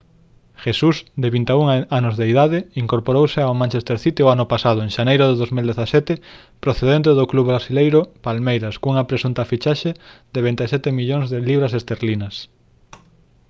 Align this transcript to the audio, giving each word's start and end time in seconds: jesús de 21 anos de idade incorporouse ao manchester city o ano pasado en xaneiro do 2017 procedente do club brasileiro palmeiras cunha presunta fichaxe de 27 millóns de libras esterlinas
jesús 0.55 0.95
de 1.21 1.29
21 1.33 1.69
anos 1.99 2.15
de 2.19 2.25
idade 2.33 2.59
incorporouse 2.83 3.39
ao 3.43 3.57
manchester 3.61 3.97
city 4.03 4.21
o 4.25 4.31
ano 4.35 4.45
pasado 4.53 4.79
en 4.85 4.89
xaneiro 4.95 5.23
do 5.27 5.35
2017 5.41 6.13
procedente 6.65 7.09
do 7.17 7.25
club 7.31 7.45
brasileiro 7.51 7.99
palmeiras 8.25 8.75
cunha 8.83 9.07
presunta 9.11 9.49
fichaxe 9.51 9.89
de 10.33 10.39
27 10.47 10.97
millóns 10.99 11.27
de 11.33 11.39
libras 11.49 11.75
esterlinas 11.79 12.35